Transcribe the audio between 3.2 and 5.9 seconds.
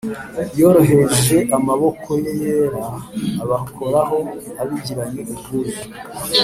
abakoraho, abigiranye ubwuzu;